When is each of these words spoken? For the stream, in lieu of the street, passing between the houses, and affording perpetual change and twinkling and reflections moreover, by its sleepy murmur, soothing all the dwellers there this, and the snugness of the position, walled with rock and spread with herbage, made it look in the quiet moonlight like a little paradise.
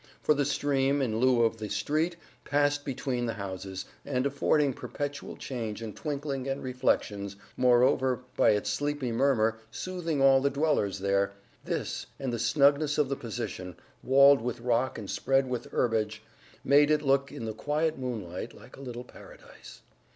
For 0.23 0.33
the 0.33 0.45
stream, 0.45 0.99
in 0.99 1.19
lieu 1.19 1.43
of 1.43 1.57
the 1.57 1.69
street, 1.69 2.15
passing 2.43 2.83
between 2.83 3.27
the 3.27 3.35
houses, 3.35 3.85
and 4.03 4.25
affording 4.25 4.73
perpetual 4.73 5.37
change 5.37 5.79
and 5.83 5.95
twinkling 5.95 6.47
and 6.47 6.63
reflections 6.63 7.35
moreover, 7.55 8.21
by 8.35 8.49
its 8.49 8.71
sleepy 8.71 9.11
murmur, 9.11 9.59
soothing 9.69 10.19
all 10.19 10.41
the 10.41 10.49
dwellers 10.49 10.97
there 10.97 11.33
this, 11.63 12.07
and 12.19 12.33
the 12.33 12.39
snugness 12.39 12.97
of 12.97 13.09
the 13.09 13.15
position, 13.15 13.75
walled 14.01 14.41
with 14.41 14.59
rock 14.61 14.97
and 14.97 15.07
spread 15.11 15.47
with 15.47 15.71
herbage, 15.71 16.23
made 16.63 16.89
it 16.89 17.03
look 17.03 17.31
in 17.31 17.45
the 17.45 17.53
quiet 17.53 17.99
moonlight 17.99 18.55
like 18.55 18.77
a 18.77 18.81
little 18.81 19.03
paradise. 19.03 19.81